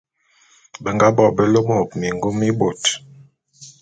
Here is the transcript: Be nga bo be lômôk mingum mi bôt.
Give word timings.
Be 0.81 0.89
nga 0.95 1.07
bo 1.15 1.23
be 1.35 1.43
lômôk 1.53 1.89
mingum 2.01 2.35
mi 2.39 2.49
bôt. 2.59 2.81